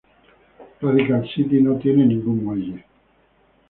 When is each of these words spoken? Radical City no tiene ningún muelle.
Radical 0.81 1.27
City 1.31 1.61
no 1.61 1.77
tiene 1.77 2.03
ningún 2.07 2.43
muelle. 2.43 2.85